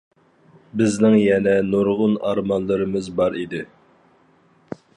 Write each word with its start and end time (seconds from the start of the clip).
بىزنىڭ 0.79 1.17
يەنە 1.23 1.53
نۇرغۇن 1.67 2.17
ئارمانلىرىمىز 2.29 3.11
بار 3.21 3.37
ئىدى. 3.43 3.61